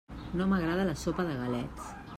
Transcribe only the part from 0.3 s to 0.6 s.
No